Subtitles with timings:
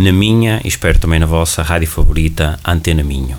[0.00, 3.36] na minha e espero também na vossa rádio favorita, Antena Minho.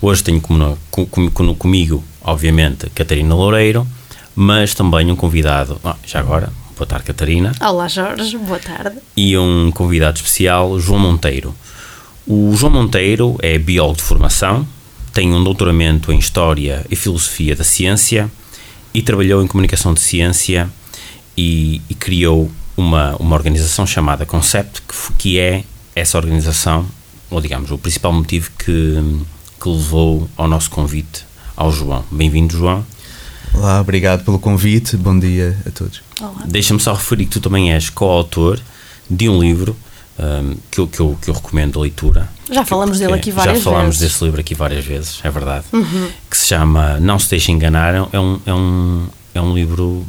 [0.00, 3.86] Hoje tenho com, com, comigo, obviamente, Catarina Loureiro,
[4.34, 7.52] mas também um convidado, ah, já agora, boa tarde, Catarina.
[7.60, 8.98] Olá, Jorge, boa tarde.
[9.16, 11.54] E um convidado especial, João Monteiro.
[12.26, 14.66] O João Monteiro é biólogo de formação,
[15.12, 18.30] tem um doutoramento em História e Filosofia da Ciência
[18.94, 20.70] e trabalhou em Comunicação de Ciência
[21.36, 25.64] e, e, criou uma, uma organização chamada Concept, que, que é
[25.94, 26.86] essa organização,
[27.30, 29.22] ou digamos, o principal motivo que,
[29.60, 31.24] que levou ao nosso convite
[31.56, 32.04] ao João.
[32.10, 32.84] Bem-vindo, João.
[33.54, 36.02] Olá, obrigado pelo convite, bom dia a todos.
[36.46, 38.58] Deixa-me só referir que tu também és coautor
[39.10, 39.76] de um livro
[40.18, 42.28] um, que, eu, que, eu, que eu recomendo a leitura.
[42.50, 43.64] Já falamos dele aqui várias vezes.
[43.64, 44.12] Já falámos vezes.
[44.12, 45.66] desse livro aqui várias vezes, é verdade.
[45.72, 46.08] Uhum.
[46.30, 47.94] Que se chama Não se deixe enganar.
[47.94, 50.06] É um, é um, é um livro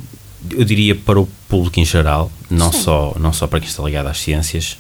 [0.51, 4.07] eu diria para o público em geral, não só, não só para quem está ligado
[4.07, 4.77] às ciências,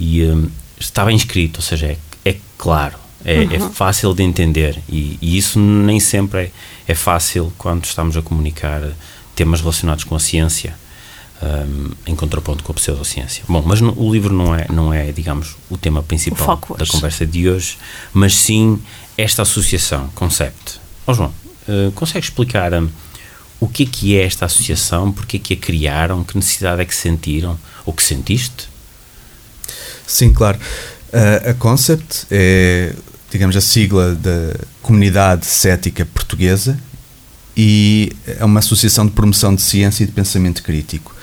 [0.00, 0.48] e um,
[0.78, 3.52] está bem escrito, ou seja, é, é claro, é, é uhum.
[3.52, 6.50] é, fácil de entender, e, e isso nem sempre é,
[6.88, 8.82] é, fácil quando estamos a comunicar
[9.36, 10.74] temas relacionados com a ciência.
[11.42, 13.44] Um, em contraponto com a pseudociência.
[13.48, 16.84] Bom, mas no, o livro não é, não é, digamos, o tema principal o da
[16.84, 17.78] conversa de hoje,
[18.12, 18.78] mas sim
[19.16, 20.78] esta associação, concept.
[21.06, 21.32] Ó oh, João,
[21.66, 22.90] uh, consegue explicar um,
[23.58, 26.84] o que é que é esta associação, porque é que a criaram, que necessidade é
[26.84, 28.69] que sentiram, ou que sentiste?
[30.10, 30.58] Sim, claro.
[31.12, 32.92] Uh, a Concept é,
[33.30, 36.76] digamos, a sigla da Comunidade Cética Portuguesa
[37.56, 41.14] e é uma associação de promoção de ciência e de pensamento crítico.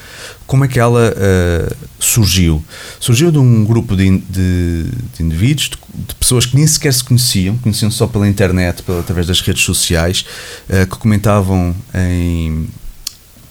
[0.45, 2.63] Como é que ela uh, surgiu?
[2.99, 4.85] Surgiu de um grupo de, de,
[5.15, 9.01] de indivíduos, de, de, pessoas que nem sequer se conheciam, conheciam só pela internet, pela,
[9.01, 10.25] através das redes sociais,
[10.69, 12.67] uh, que comentavam em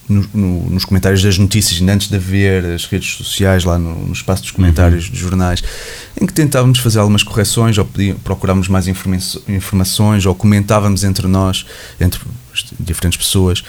[0.08, 4.06] no, no, nos comentários das notícias, ainda antes de haver as redes sociais, lá no,
[4.06, 5.10] no espaço dos comentários uhum.
[5.10, 5.62] dos jornais,
[6.20, 7.88] em que tentávamos fazer algumas correções ou
[8.22, 9.18] procurávamos mais informa
[9.48, 11.66] informações ou comentávamos entre nós,
[12.00, 12.20] entre
[12.78, 13.60] diferentes pessoas,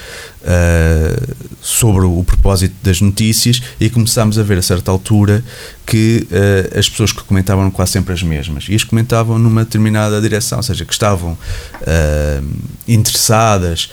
[0.41, 5.43] uh, sobre o propósito das notícias e começámos a ver a certa altura
[5.85, 10.19] que uh, as pessoas que comentavam quase sempre as mesmas e as comentavam numa determinada
[10.21, 12.47] direção, ou seja, que estavam uh,
[12.87, 13.89] interessadas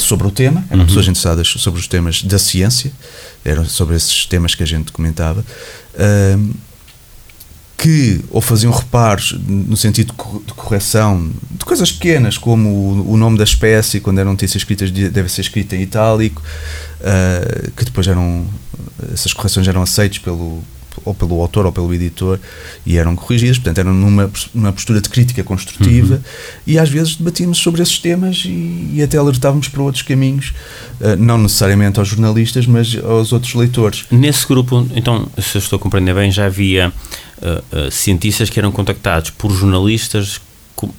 [0.00, 0.86] sobre o tema, eram uhum.
[0.86, 2.90] pessoas interessadas sobre os temas da ciência,
[3.44, 5.44] eram sobre esses temas que a gente comentava
[7.76, 10.14] que ou faziam reparos no sentido
[10.46, 15.28] de correção de coisas pequenas, como o, nome da espécie, quando eram notícias escritas, deve
[15.28, 16.42] ser escrita em itálico,
[17.00, 18.46] uh, que depois eram.
[19.12, 20.62] essas correções eram aceitas pelo,
[21.04, 22.40] ou pelo autor ou pelo editor
[22.86, 26.20] e eram corrigidas, portanto eram numa, numa postura de crítica construtiva uhum.
[26.66, 30.54] e às vezes debatíamos sobre esses temas e, e até alertávamos para outros caminhos,
[31.00, 34.06] uh, não necessariamente aos jornalistas, mas aos outros leitores.
[34.10, 36.90] Nesse grupo, então, se eu estou a compreender bem, já havia
[37.38, 40.40] uh, uh, cientistas que eram contactados por jornalistas
[40.74, 40.94] como,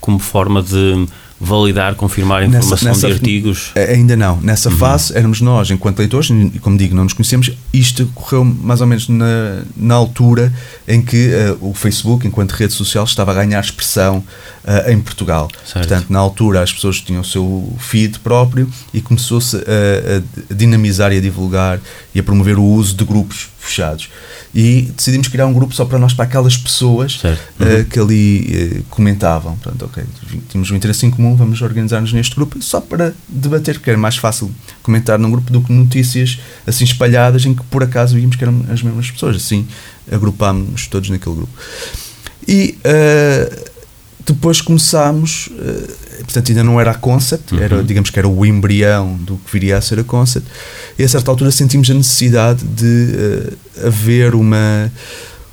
[0.00, 1.06] como forma de
[1.40, 3.72] validar, confirmar a informação nessa, nessa, de artigos?
[3.74, 4.38] Ainda não.
[4.42, 4.76] Nessa uhum.
[4.76, 7.50] fase éramos nós, enquanto leitores, e como digo, não nos conhecemos.
[7.72, 10.52] Isto ocorreu mais ou menos na, na altura
[10.86, 15.48] em que uh, o Facebook, enquanto rede social, estava a ganhar expressão uh, em Portugal.
[15.64, 15.88] Certo.
[15.88, 21.10] Portanto, na altura as pessoas tinham o seu feed próprio e começou-se a, a dinamizar
[21.12, 21.80] e a divulgar
[22.14, 24.08] e a promover o uso de grupos fechados
[24.54, 28.82] e decidimos criar um grupo só para nós, para aquelas pessoas uh, que ali uh,
[28.90, 29.56] comentavam.
[29.56, 30.02] Portanto, ok,
[30.48, 34.16] tínhamos um interesse em comum, vamos organizar-nos neste grupo só para debater, porque era mais
[34.16, 34.50] fácil
[34.82, 38.64] comentar num grupo do que notícias assim espalhadas em que por acaso víamos que eram
[38.70, 39.36] as mesmas pessoas.
[39.36, 39.66] Assim,
[40.10, 41.52] agrupámos todos naquele grupo.
[42.48, 43.70] E uh,
[44.26, 45.48] depois começámos,
[46.30, 47.60] portanto, ainda não era a concept, uhum.
[47.60, 50.48] era, digamos que era o embrião do que viria a ser a concept
[50.96, 54.90] e a certa altura sentimos a necessidade de uh, haver uma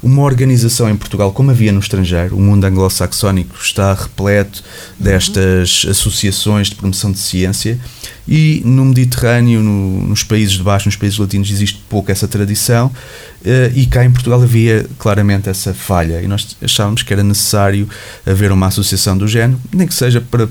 [0.07, 4.63] uma organização em Portugal, como havia no estrangeiro, o mundo anglo-saxónico está repleto
[4.97, 5.91] destas uhum.
[5.91, 7.77] associações de promoção de ciência
[8.25, 12.87] e no Mediterrâneo, no, nos países de baixo, nos países latinos, existe pouco essa tradição
[12.87, 17.87] uh, e cá em Portugal havia claramente essa falha e nós achávamos que era necessário
[18.25, 20.47] haver uma associação do género, nem que seja para,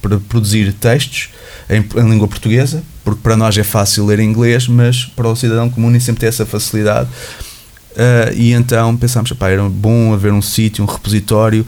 [0.00, 1.28] para produzir textos
[1.68, 5.36] em, em, língua portuguesa, porque para nós é fácil ler em inglês, mas para o
[5.36, 7.10] cidadão comum nem sempre tem essa facilidade.
[7.96, 11.66] Uh, e então pensámos, pá, era bom haver um sítio, um repositório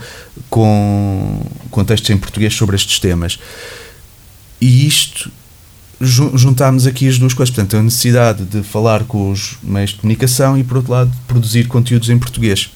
[0.51, 3.39] com, com textos em português sobre estes temas.
[4.61, 5.31] E isto,
[6.01, 7.55] juntámos aqui as duas coisas.
[7.55, 11.67] Portanto, a necessidade de falar com os meios de comunicação e, por outro lado, produzir
[11.67, 12.71] conteúdos em português.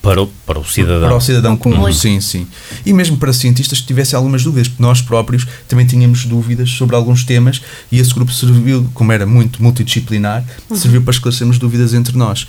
[0.00, 1.08] Para o, para o cidadão.
[1.08, 2.46] Para o cidadão comum, sim, sim.
[2.86, 6.94] E mesmo para cientistas que tivessem algumas dúvidas, porque nós próprios também tínhamos dúvidas sobre
[6.94, 7.60] alguns temas
[7.90, 10.76] e esse grupo serviu, como era muito multidisciplinar, uhum.
[10.76, 12.46] serviu para esclarecermos dúvidas entre nós.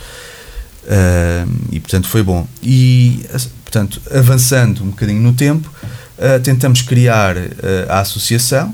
[0.87, 2.47] Uh, e portanto foi bom.
[2.63, 3.25] E
[3.63, 5.69] portanto, avançando um bocadinho no tempo,
[6.17, 7.51] uh, tentamos criar uh,
[7.89, 8.73] a associação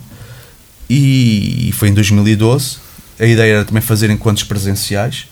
[0.90, 2.78] e, e foi em 2012.
[3.20, 5.28] A ideia era também fazer encontros presenciais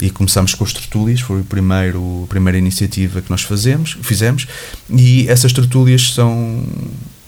[0.00, 4.46] e começámos com os tertúlias, foi o primeiro, a primeira iniciativa que nós fazemos, fizemos,
[4.90, 6.64] e essas tertúlias são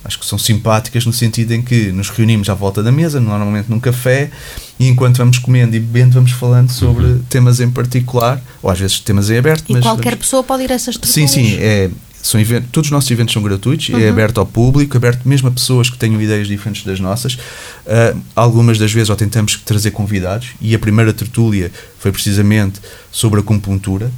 [0.07, 3.69] acho que são simpáticas no sentido em que nos reunimos à volta da mesa, normalmente
[3.69, 4.31] num café,
[4.79, 7.23] e enquanto vamos comendo e bebendo, vamos falando sobre uhum.
[7.29, 9.65] temas em particular, ou às vezes temas em aberto.
[9.69, 10.25] E mas qualquer vamos...
[10.25, 11.31] pessoa pode ir a essas tertúlias?
[11.31, 11.91] Sim, sim, é,
[12.23, 14.01] são eventos, todos os nossos eventos são gratuitos, é uhum.
[14.01, 17.35] é aberto ao público, aberto mesmo a pessoas que tenham ideias diferentes das nossas.
[17.35, 22.81] Uh, algumas das vezes ou tentamos trazer convidados, e a primeira tertúlia foi precisamente
[23.11, 24.11] sobre a acupuntura,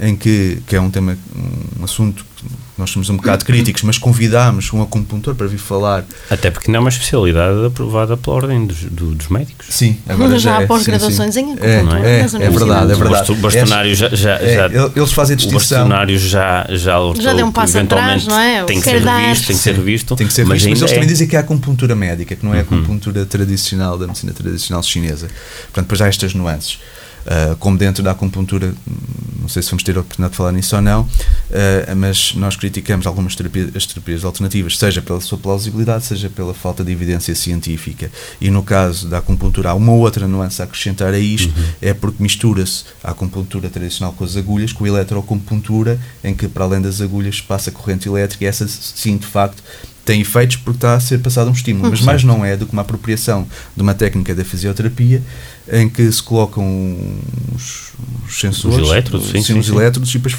[0.00, 1.16] em que, que é um tema,
[1.78, 2.44] um assunto que
[2.80, 6.04] nós somos um bocado críticos, mas convidámos um acupuntor para vir falar.
[6.30, 9.66] Até porque não é uma especialidade aprovada pela ordem dos, do, dos médicos.
[9.68, 12.08] Sim, agora já, já há é, pós-graduações em acupuntura.
[12.08, 13.32] É, é, é, é verdade, é verdade.
[13.32, 15.58] O bastonário já, já, é, já, Eles fazem distinção.
[15.58, 18.64] O bastonário já, já, já deu um passo atrás, não é?
[18.64, 20.16] Tem que, ser revisto, tem que ser revisto.
[20.16, 22.44] Tem que ser revisto, mas, mas eles também dizem que é a acupuntura médica, que
[22.44, 22.78] não é a uhum.
[22.78, 25.28] acupuntura tradicional da medicina tradicional chinesa.
[25.64, 26.78] Portanto, depois há estas nuances.
[27.20, 28.74] Uh, como dentro da acupuntura,
[29.40, 32.56] não sei se vamos ter a oportunidade de falar nisso ou não, uh, mas nós
[32.56, 37.34] criticamos algumas terapias, as terapias alternativas, seja pela sua plausibilidade, seja pela falta de evidência
[37.34, 38.10] científica.
[38.40, 41.64] E no caso da acupuntura, há uma outra nuance a acrescentar a isto, uhum.
[41.82, 46.64] é porque mistura-se a acupuntura tradicional com as agulhas, com a eletroacupuntura, em que para
[46.64, 49.62] além das agulhas passa corrente elétrica, e essa sim, de facto,
[50.04, 52.72] tem efeitos porque está a ser passado um estímulo, mas mais não é do que
[52.72, 55.22] uma apropriação de uma técnica da fisioterapia
[55.70, 56.64] em que se colocam
[57.54, 57.92] os,
[58.26, 59.72] os sensores, os elétrodos, sim, sim, os sim.
[59.72, 60.34] elétrodos e depois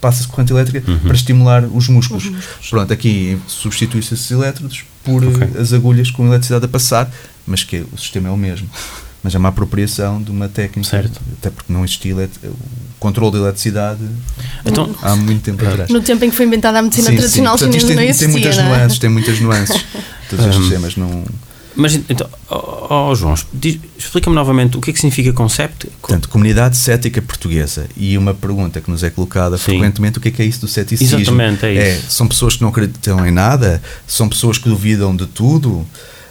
[0.00, 0.98] passa-se corrente elétrica uhum.
[0.98, 2.26] para estimular os músculos.
[2.26, 2.36] Uhum.
[2.70, 5.60] Pronto, aqui substitui-se esses elétrodos por okay.
[5.60, 7.10] as agulhas com eletricidade a passar,
[7.46, 8.68] mas que o sistema é o mesmo.
[9.22, 11.20] Mas é uma apropriação de uma técnica, certo.
[11.38, 12.56] até porque não existia o
[13.00, 14.00] controle de eletricidade
[14.64, 15.90] então, há muito tempo atrás.
[15.90, 17.64] No tempo em que foi inventada a medicina sim, tradicional sim.
[17.64, 18.68] chinesa tem, não existia, tem muitas não é?
[18.68, 19.84] nuances, tem muitas nuances.
[20.30, 21.24] Todos os sistemas não
[21.76, 23.34] mas então, oh, oh João,
[23.98, 25.86] explica-me novamente o que é que significa concept?
[26.00, 27.86] Portanto, comunidade cética portuguesa.
[27.94, 29.64] E uma pergunta que nos é colocada Sim.
[29.64, 31.20] frequentemente: o que é que é isso do ceticismo?
[31.20, 32.06] Exatamente, é isso.
[32.06, 33.82] É, são pessoas que não acreditam em nada?
[34.06, 35.86] São pessoas que duvidam de tudo?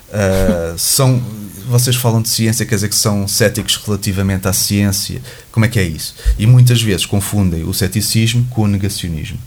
[0.09, 1.21] Uh, são
[1.67, 5.21] vocês falam de ciência, quer dizer que são céticos relativamente à ciência.
[5.51, 6.15] Como é que é isso?
[6.37, 9.37] E muitas vezes confundem o ceticismo com o negacionismo.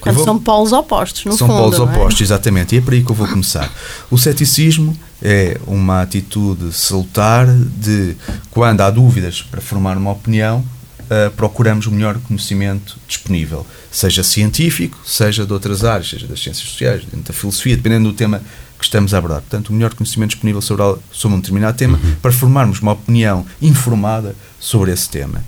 [0.00, 0.24] Quando vou...
[0.24, 1.56] são polos opostos, no são fundo.
[1.56, 1.82] São polos é?
[1.82, 2.74] opostos, exatamente.
[2.74, 3.72] E é por aí que eu vou começar.
[4.10, 8.16] O ceticismo é uma atitude salutar de
[8.50, 10.64] quando há dúvidas para formar uma opinião,
[11.06, 16.68] uh, procuramos o melhor conhecimento disponível, seja científico, seja de outras áreas, seja das ciências
[16.68, 18.42] sociais, dentro da filosofia, dependendo do tema
[18.78, 19.40] que estamos a abordar.
[19.40, 22.14] Portanto, o melhor conhecimento disponível sobre, sobre um determinado tema uhum.
[22.20, 25.42] para formarmos uma opinião informada sobre esse tema.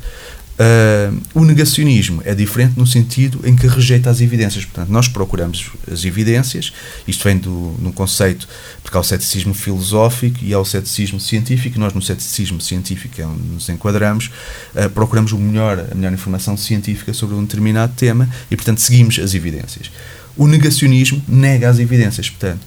[0.59, 4.65] Uh, o negacionismo é diferente no sentido em que rejeita as evidências.
[4.65, 6.73] Portanto, nós procuramos as evidências,
[7.07, 8.49] isto vem do, de um conceito,
[8.83, 13.25] porque há o ceticismo filosófico e há o ceticismo científico, nós no ceticismo científico é
[13.25, 14.33] onde nos enquadramos,
[14.75, 19.17] uh, procuramos o melhor, a melhor informação científica sobre um determinado tema e, portanto, seguimos
[19.21, 19.93] as evidências.
[20.37, 22.67] O negacionismo nega as evidências, portanto,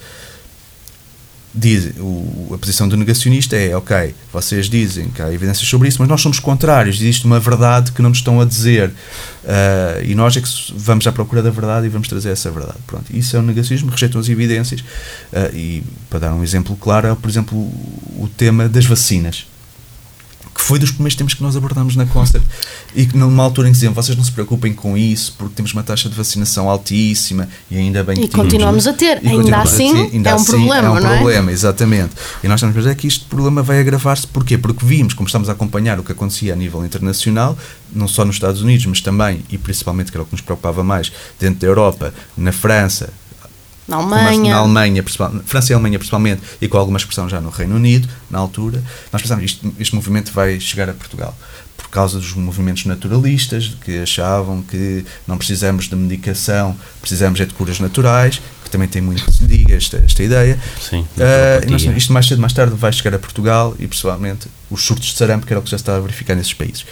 [1.53, 5.98] diz, o, a posição do negacionista é, ok, vocês dizem que há evidências sobre isso,
[6.00, 8.89] mas nós somos contrários, existe uma verdade que não nos estão a dizer.
[8.89, 12.77] Uh, e nós é que vamos à procura da verdade e vamos trazer essa verdade.
[12.88, 14.81] Pronto, isso é o negacionismo, rejeitam as evidências.
[14.81, 19.46] Uh, e, para dar um exemplo claro, é, por exemplo, o tema das vacinas
[20.62, 22.48] que foi dos primeiros temas que nós abordamos na Concept
[22.96, 25.74] e que numa altura em que diziam vocês não se preocupem com isso porque temos
[25.74, 29.91] uma taxa de vacinação altíssima e ainda bem que e continuamos a ter, ainda assim
[29.91, 31.18] ter, ainda é um assim, problema, é um não é?
[31.18, 32.12] problema, exatamente.
[32.44, 34.56] E nós estamos a dizer que este problema vai agravar-se, porquê?
[34.56, 37.58] Porque vimos, como estamos a acompanhar o que acontecia a nível internacional
[37.94, 40.84] não só nos Estados Unidos, mas também e principalmente que era o que nos preocupava
[40.84, 43.12] mais dentro da Europa, na França
[43.88, 44.54] na Alemanha.
[44.54, 45.04] Na Alemanha,
[45.46, 49.22] França e Alemanha principalmente, e com alguma expressão já no Reino Unido, na altura, nós
[49.22, 51.36] pensámos isto, este movimento vai chegar a Portugal.
[51.78, 57.54] Por causa dos movimentos naturalistas, que achavam que não precisamos de medicação, precisamos é de
[57.54, 60.58] curas naturais, que também tem muito que se diga esta, esta ideia.
[60.80, 64.86] Sim, uh, nós, isto mais cedo mais tarde vai chegar a Portugal e, principalmente, os
[64.86, 66.86] surtos de sarampo, que era o que já estava a verificar nesses países.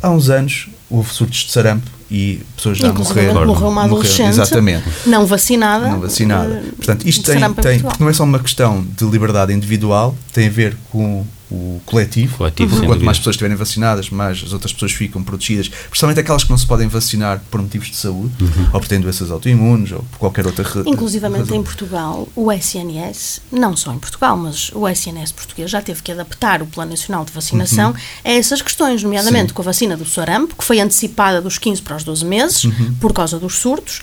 [0.00, 3.46] há uns anos houve surtos de sarampo e pessoas já morreram.
[3.46, 4.84] Morreu uma adolescente exatamente.
[5.06, 5.88] não vacinada.
[5.88, 6.62] Não vacinada.
[6.76, 10.50] Portanto, isto tem, tem porque não é só uma questão de liberdade individual, tem a
[10.50, 12.38] ver com o coletivo.
[12.38, 12.86] coletivo uhum.
[12.86, 16.58] Quanto mais pessoas estiverem vacinadas, mais as outras pessoas ficam protegidas, principalmente aquelas que não
[16.58, 18.64] se podem vacinar por motivos de saúde, uhum.
[18.72, 20.92] ou por terem doenças autoimunes, ou por qualquer outra razão.
[20.92, 26.02] Inclusivamente em Portugal, o SNS, não só em Portugal, mas o SNS português já teve
[26.02, 27.96] que adaptar o Plano Nacional de Vacinação uhum.
[28.24, 29.54] a essas questões, nomeadamente Sim.
[29.54, 32.94] com a vacina do sarampo, que foi antecipada dos 15 para os 12 meses, uhum.
[33.00, 34.02] por causa dos surtos,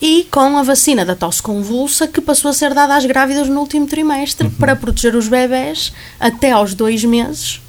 [0.00, 3.60] e com a vacina da tosse convulsa que passou a ser dada às grávidas no
[3.60, 4.54] último trimestre uhum.
[4.54, 7.60] para proteger os bebés até aos dois meses.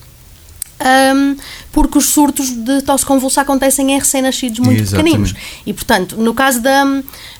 [0.84, 1.38] Um,
[1.72, 5.34] porque os surtos de tosse convulsa acontecem em recém-nascidos muito Exatamente.
[5.34, 5.36] pequeninos.
[5.66, 6.84] E, portanto, no caso da,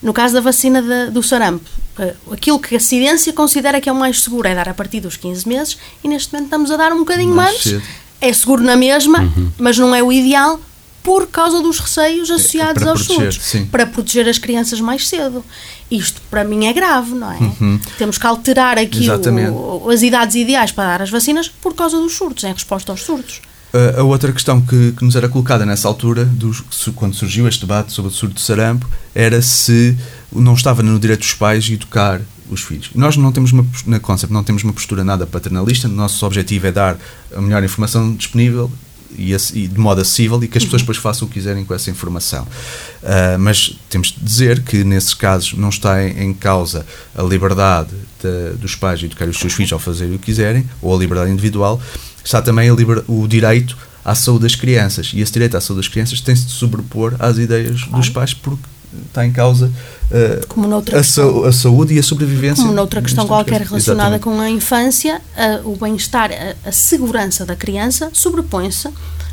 [0.02, 3.92] no caso da vacina de, do sarampo, uh, aquilo que a ciência considera que é
[3.92, 6.78] o mais seguro é dar a partir dos 15 meses e neste momento estamos a
[6.78, 7.66] dar um bocadinho mais.
[7.66, 7.84] mais.
[8.22, 9.52] É seguro na mesma, uhum.
[9.58, 10.58] mas não é o ideal
[11.04, 15.08] por causa dos receios é, associados é, aos proteger, surtos, para proteger as crianças mais
[15.08, 15.44] cedo.
[15.92, 17.38] Isto para mim é grave, não é?
[17.38, 17.80] Uhum.
[17.98, 22.14] Temos que alterar aqui o, as idades ideais para dar as vacinas por causa dos
[22.14, 23.42] surtos, em resposta aos surtos.
[23.74, 26.64] Uh, a outra questão que, que, nos era colocada nessa altura, dos,
[26.96, 29.98] quando surgiu este debate sobre o surto de sarampo, era se
[30.32, 32.92] não estava no direito dos pais educar os filhos.
[32.94, 36.72] Nós não temos uma, na Concept não temos uma postura nada paternalista, nosso objetivo é
[36.72, 36.98] dar
[37.36, 38.72] a melhor informação disponível
[39.18, 40.86] e, e, de modo acessível e que as pessoas uhum.
[40.86, 42.44] depois façam o que quiserem com essa informação.
[42.44, 47.92] Uh, mas temos de dizer que nesses casos não está em, em causa a liberdade
[48.22, 50.98] de, dos pais de educar os seus filhos ao fazer o que quiserem, ou a
[50.98, 51.82] liberdade individual,
[52.24, 55.12] está também liber, o direito à saúde das crianças.
[55.14, 57.98] E esse direito à saúde das crianças tem-se de sobrepor às ideias claro.
[57.98, 58.73] dos pais porque
[59.08, 59.72] está em causa
[60.12, 62.64] uh, a, a, saúde e a sobrevivência.
[62.64, 64.24] Como noutra questão qualquer relacionada Exatamente.
[64.24, 65.22] com a infância,
[65.64, 68.90] uh, o bem-estar, a, a, segurança da criança sobrepõe-se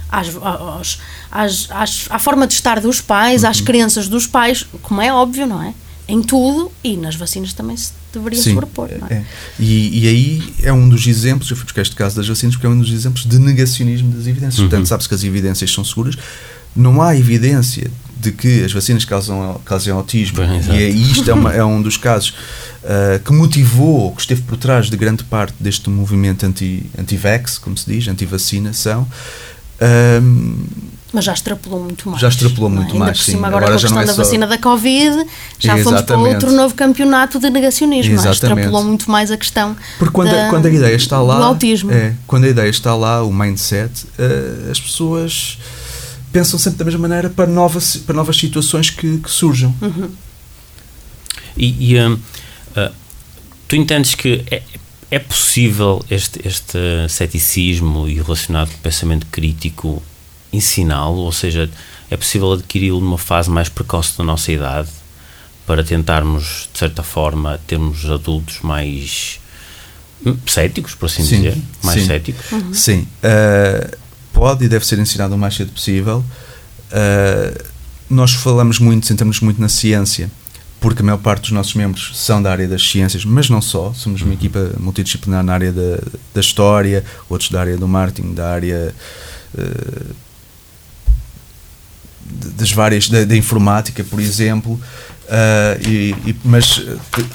[0.08, 0.98] às, às,
[1.30, 3.50] às, às, à forma de estar dos pais, uhum.
[3.50, 5.74] às crenças dos pais, como é óbvio, não é?
[6.08, 8.88] Em tudo e nas vacinas também se deveria Sim, sobrepor.
[8.98, 9.14] Não é?
[9.14, 9.24] é.
[9.58, 12.66] E, e, aí é um dos exemplos, eu fui buscar este caso das vacinas porque
[12.66, 14.58] é um dos exemplos de negacionismo das evidências.
[14.58, 14.68] Uhum.
[14.68, 16.16] Portanto, sabe-se que as evidências são seguras,
[16.74, 17.90] não há evidência
[18.20, 20.38] de que as vacinas causam, causam autismo.
[20.38, 22.30] Bem, e é, isto é, uma, é, um dos casos
[22.84, 27.76] uh, que motivou, que esteve por trás de grande parte deste movimento anti-vax, anti como
[27.76, 29.06] se diz, anti-vacinação.
[30.22, 30.66] Um,
[31.12, 32.20] mas já extrapolou muito mais.
[32.20, 32.74] Já extrapolou é?
[32.74, 33.32] muito mais, sim.
[33.32, 34.22] Cima, agora, agora com a questão é da só...
[34.22, 35.26] vacina da Covid,
[35.58, 35.82] já Exatamente.
[35.82, 38.12] fomos para outro novo campeonato de negacionismo.
[38.12, 38.14] É?
[38.14, 38.58] Exatamente.
[38.60, 41.38] Extrapolou muito mais a questão Porque quando, da, a, quando a ideia está lá...
[41.38, 41.90] Do autismo.
[41.90, 45.58] É, quando a ideia está lá, o mindset, uh, as pessoas
[46.32, 49.74] pensam sempre da mesma maneira para novas, para novas situações que, que surjam.
[49.80, 50.10] Uhum.
[51.56, 52.92] E, e uh, uh,
[53.66, 54.62] tu entendes que é,
[55.10, 60.02] é possível este, este ceticismo e relacionado com o pensamento crítico
[60.52, 61.70] ensiná-lo, ou seja,
[62.10, 64.88] é possível adquiri-lo numa fase mais precoce da nossa idade
[65.66, 69.38] para tentarmos, de certa forma, termos adultos mais
[70.26, 72.06] hum, céticos, por assim sim, dizer, mais sim.
[72.06, 72.50] céticos?
[72.50, 72.74] Uhum.
[72.74, 73.06] Sim.
[73.22, 73.99] Uh,
[74.32, 76.24] pode e deve ser ensinado o mais cedo possível.
[76.90, 77.64] Uh,
[78.08, 80.30] nós falamos muito, sentamos muito na ciência,
[80.80, 83.92] porque a maior parte dos nossos membros são da área das ciências, mas não só.
[83.94, 85.98] Somos uma equipa multidisciplinar na área da,
[86.34, 88.94] da história, outros da área do marketing, da área
[89.54, 90.14] uh,
[92.56, 94.72] das várias da, da, informática, por exemplo.
[94.72, 96.84] Uh, e, e, mas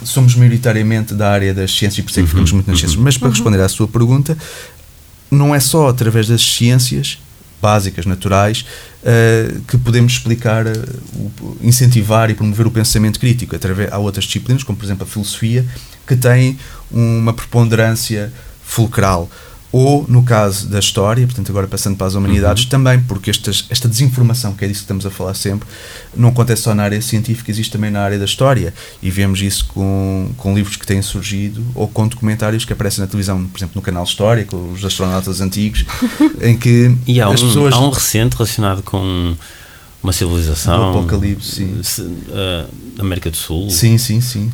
[0.03, 2.99] somos maioritariamente da área das ciências e por isso é que ficamos muito nas ciências.
[2.99, 3.33] Mas para uhum.
[3.33, 4.37] responder à sua pergunta,
[5.35, 7.19] não é só através das ciências
[7.61, 8.65] básicas, naturais,
[9.01, 13.55] uh, que podemos explicar, uh, incentivar e promover o pensamento crítico.
[13.55, 15.65] Através, há outras disciplinas, como por exemplo a filosofia,
[16.05, 16.59] que têm
[16.91, 18.31] uma preponderância
[18.63, 19.29] fulcral
[19.77, 22.69] ou no caso da história, portanto agora passando para as humanidades uhum.
[22.69, 25.67] também, porque estas, esta desinformação, que é disso que estamos a falar sempre,
[26.15, 29.65] não acontece só na área científica, existe também na área da história e vemos isso
[29.65, 33.73] com, com livros que têm surgido ou com documentários que aparecem na televisão, por exemplo
[33.75, 35.83] no canal História, com os astronautas antigos,
[36.41, 37.73] em que e há as um, pessoas...
[37.73, 39.35] Há um recente relacionado com
[40.01, 40.93] uma civilização...
[40.93, 42.03] O Apocalipse, sim.
[42.29, 43.69] Uh, América do Sul.
[43.69, 44.49] Sim, sim, sim.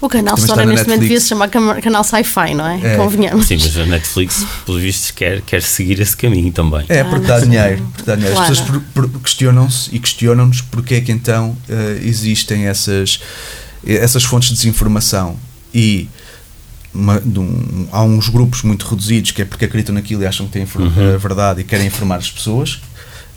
[0.00, 2.94] O canal História neste momento devia se chamar canal Sci-Fi, não é?
[2.94, 2.96] é?
[2.96, 3.46] Convenhamos.
[3.46, 6.84] Sim, mas a Netflix, pelos vistos, quer, quer seguir esse caminho também.
[6.88, 7.82] É, porque dá dinheiro.
[7.92, 8.36] Porque dá dinheiro.
[8.36, 8.52] Claro.
[8.52, 13.20] As pessoas questionam-se e questionam-nos porque é que então uh, existem essas,
[13.84, 15.36] essas fontes de desinformação.
[15.72, 16.08] E
[16.92, 20.52] uma, um, há uns grupos muito reduzidos que é porque acreditam naquilo e acham que
[20.52, 21.14] têm uhum.
[21.14, 22.80] a verdade e querem informar as pessoas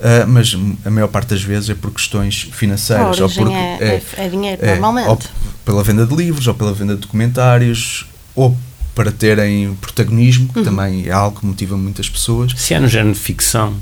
[0.03, 3.22] Uh, mas a maior parte das vezes é por questões financeiras.
[3.22, 5.07] ou porque, é, é, é dinheiro, é, normalmente.
[5.07, 5.17] Ou
[5.63, 8.05] pela venda de livros, ou pela venda de documentários,
[8.36, 8.57] ou
[8.93, 10.65] para terem protagonismo, que uhum.
[10.65, 12.51] também é algo que motiva muitas pessoas.
[12.57, 13.75] Se é no género de ficção,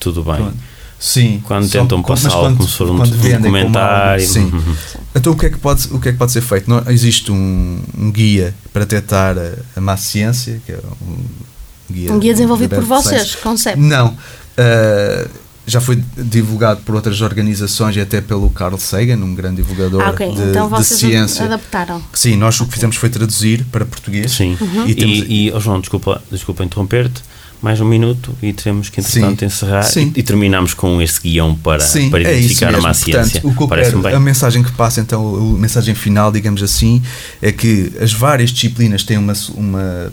[0.00, 0.36] tudo bem.
[0.36, 0.56] Pronto.
[0.98, 1.42] Sim.
[1.44, 4.26] Quando tentam passar algo como se fosse um quando vendem como documentário.
[4.26, 4.50] Sim.
[4.50, 4.74] Uhum.
[5.14, 6.68] Então o que é que pode, o que é que pode ser feito?
[6.68, 12.12] Não, existe um, um guia para detectar a, a má ciência, que é um guia,
[12.12, 13.78] Um guia desenvolvido por vocês, concept.
[13.78, 14.08] Não.
[14.08, 15.28] Uh,
[15.68, 20.10] já foi divulgado por outras organizações e até pelo Carl Sagan, um grande divulgador Ah,
[20.10, 20.26] ok.
[20.34, 21.44] de, então de vocês ciência.
[21.44, 22.02] adaptaram.
[22.12, 24.32] Sim, nós o que fizemos foi traduzir para português.
[24.32, 24.56] Sim.
[24.60, 24.86] Uhum.
[24.86, 27.22] E E, temos- e, oh João, desculpa, desculpa interromper-te.
[27.60, 29.46] Mais um minuto e teremos que, entretanto, Sim.
[29.46, 29.82] encerrar.
[29.82, 30.12] Sim.
[30.14, 32.86] E, e terminamos com esse guião para, Sim, para é identificar mesmo.
[32.86, 33.40] a má Portanto, ciência.
[33.42, 34.14] o que eu Parece-me quero, bem.
[34.14, 37.02] a mensagem que passa, então, a mensagem final, digamos assim,
[37.42, 40.12] é que as várias disciplinas têm uma, uma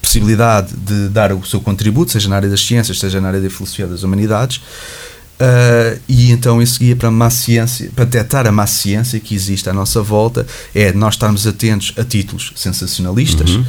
[0.00, 3.50] possibilidade de dar o seu contributo, seja na área das ciências, seja na área da
[3.50, 4.60] filosofia das humanidades,
[5.40, 9.34] ah, e então esse guia para a má ciência, para detectar a má ciência que
[9.34, 13.64] existe à nossa volta, é nós estarmos atentos a títulos sensacionalistas, Uhum.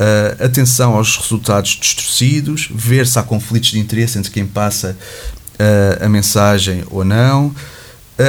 [0.00, 6.02] Uh, atenção aos resultados distorcidos, ver se há conflitos de interesse entre quem passa uh,
[6.02, 7.54] a mensagem ou não, uh,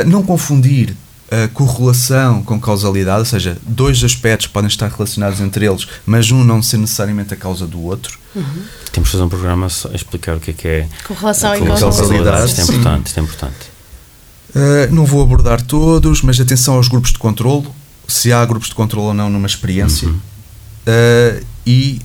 [0.05, 0.93] não confundir
[1.31, 6.43] a correlação com causalidade, ou seja, dois aspectos podem estar relacionados entre eles, mas um
[6.43, 8.19] não ser necessariamente a causa do outro.
[8.91, 11.55] Temos de fazer um programa só a explicar o que é que é Correlação a
[11.55, 12.47] e correlação causalidade.
[12.47, 13.71] Isto é importante, isto é importante.
[14.53, 17.73] Uh, não vou abordar todos, mas atenção aos grupos de controlo,
[18.07, 20.09] se há grupos de controlo ou não numa experiência.
[20.09, 20.15] Uhum.
[20.15, 22.01] Uh, e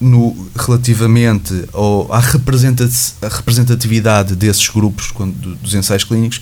[0.00, 5.12] no, relativamente ao, à representatividade desses grupos
[5.62, 6.40] dos ensaios clínicos,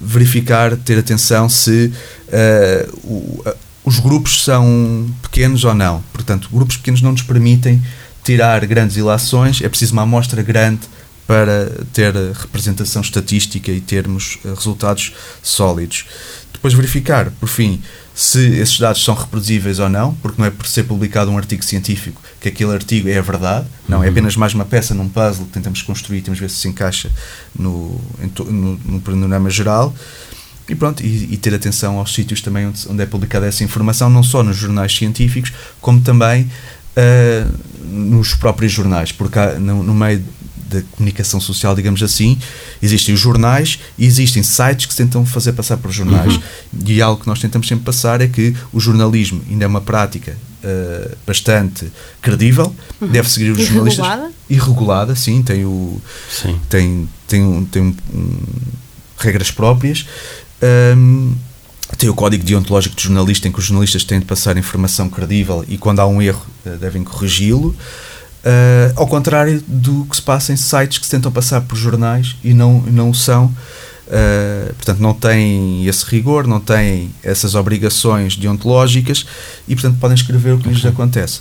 [0.00, 1.92] verificar, ter atenção se
[2.28, 3.44] uh, o-
[3.84, 6.02] os grupos são pequenos ou não.
[6.12, 7.82] Portanto, grupos pequenos não nos permitem
[8.22, 10.80] tirar grandes ilações, é preciso uma amostra grande
[11.26, 15.12] para ter representação estatística e termos eh, resultados
[15.42, 16.04] sólidos.
[16.58, 17.80] Depois verificar, por fim,
[18.12, 21.64] se esses dados são reproduzíveis ou não, porque não é por ser publicado um artigo
[21.64, 24.12] científico que aquele artigo é a verdade, não, é Uhum.
[24.12, 27.10] apenas mais uma peça num puzzle que tentamos construir, temos de ver se se encaixa
[27.56, 28.00] no,
[28.50, 29.94] no, no panorama geral.
[30.68, 34.10] E pronto, e, e ter atenção aos sítios também onde, onde é publicada essa informação,
[34.10, 36.50] não só nos jornais científicos, como também
[36.96, 37.46] ah,
[37.84, 40.22] nos próprios jornais, porque há, no, no meio
[40.68, 42.38] da comunicação social, digamos assim,
[42.82, 46.34] existem os jornais e existem sites que se tentam fazer passar por jornais.
[46.34, 46.42] Uhum.
[46.86, 50.36] E algo que nós tentamos sempre passar é que o jornalismo ainda é uma prática
[50.64, 54.06] ah, bastante credível, deve seguir os jornalistas.
[54.06, 54.32] regulada?
[54.50, 56.00] E regulada, sim, tem o,
[56.30, 56.58] Sim.
[56.68, 58.38] tem, tem, um, tem um- um-
[59.18, 60.06] regras próprias.
[60.96, 61.34] Hum,
[61.96, 65.64] tem o código deontológico de jornalista em que os jornalistas têm de passar informação credível
[65.66, 67.74] e quando há um erro eh, devem corrigi-lo.
[68.38, 72.36] Uh, ao contrário do que se passa em sites que se tentam passar por jornais
[72.42, 73.46] e não, não são.
[74.06, 79.26] Uh, portanto, não têm esse rigor, não têm essas obrigações deontológicas
[79.66, 81.40] e, portanto, podem escrever o que lhes acontece,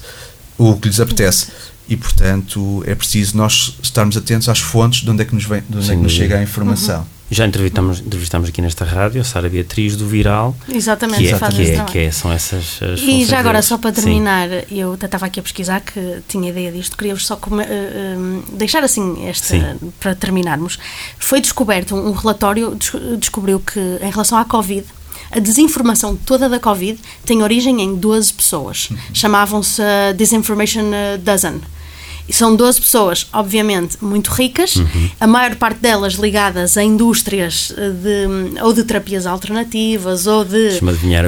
[0.57, 1.47] ou o que lhes apetece.
[1.87, 5.61] E, portanto, é preciso nós estarmos atentos às fontes de onde é que nos, vem,
[5.61, 7.07] de onde é Sem que nos chega a informação.
[7.29, 11.61] Já entrevistamos, entrevistamos aqui nesta rádio a Sara Beatriz do Viral, Exatamente, que, é, que,
[11.61, 13.65] é, que é- são essas as E já agora, deles.
[13.65, 14.01] só para Sim.
[14.01, 17.67] terminar, eu até estava aqui a pesquisar que tinha ideia disto, queria-vos só come- eh,
[17.69, 18.15] eh,
[18.53, 19.61] deixar assim esta Sim.
[19.99, 20.79] para terminarmos.
[21.19, 24.85] Foi descoberto um relatório, des- descobriu que em relação à Covid,
[25.29, 28.87] a desinformação toda da Covid tem origem em 12 pessoas.
[29.13, 30.85] Chamavam-se eh, Disinformation
[31.21, 31.59] Dozen.
[32.29, 35.09] São 12 pessoas, obviamente, muito ricas, Uhum.
[35.19, 40.71] a maior parte delas ligadas a indústrias eh, de, ou de terapias alternativas ou de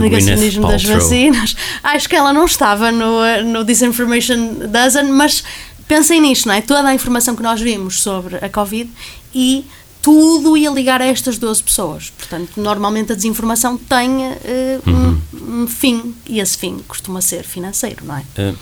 [0.10, 1.56] negacionismo das vacinas.
[1.84, 5.44] Acho que ela não estava no, no Disinformation Dozen, mas
[5.88, 6.62] pensem nisto, não é?
[6.62, 8.90] Toda a informação que nós vimos sobre a Covid
[9.34, 9.66] e
[10.02, 12.10] tudo ia ligar a estas 12 pessoas.
[12.18, 15.18] Portanto, normalmente a desinformação tem eh, Uhum.
[15.34, 18.24] um, um fim e esse fim costuma ser financeiro, não é?
[18.38, 18.54] Eh,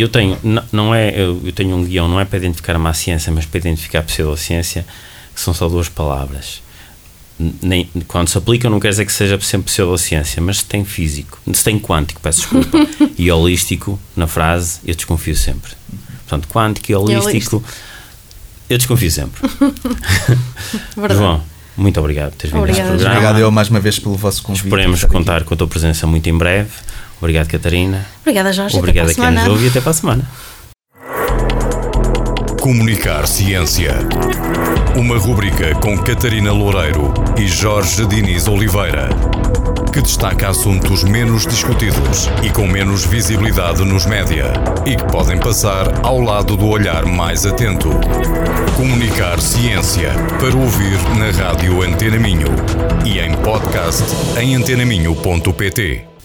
[0.00, 2.78] Eu tenho, não, não é, eu, eu tenho um guião, não é para identificar a
[2.78, 4.86] má ciência, mas para identificar a pseudociência,
[5.34, 6.62] que são só duas palavras.
[7.38, 11.38] Nem, quando se aplica, não quer dizer que seja sempre pseudociência, mas se tem físico,
[11.52, 12.78] se tem quântico, peço desculpa,
[13.18, 15.72] e holístico na frase, eu desconfio sempre.
[16.26, 17.62] Portanto, quântico e holístico,
[18.68, 19.40] eu desconfio sempre.
[20.96, 21.20] Verdade.
[21.20, 21.42] João,
[21.76, 23.10] muito obrigado por teres vindo a este programa.
[23.10, 24.64] Obrigado eu mais uma vez pelo vosso convite.
[24.64, 26.70] Esperemos contar com a tua presença muito em breve.
[27.20, 28.06] Obrigado, Catarina.
[28.22, 28.76] Obrigada, Jorge.
[28.76, 30.24] Obrigado até a quem nos ouve e até para a semana.
[32.60, 33.94] Comunicar Ciência.
[34.96, 39.10] Uma rubrica com Catarina Loureiro e Jorge Diniz Oliveira,
[39.96, 44.52] que destaca assuntos menos discutidos e com menos visibilidade nos média
[44.84, 47.88] e que podem passar ao lado do olhar mais atento.
[48.76, 52.48] Comunicar Ciência para ouvir na rádio Antena Minho
[53.06, 54.04] e em podcast
[54.38, 56.15] em antenaminho.pt.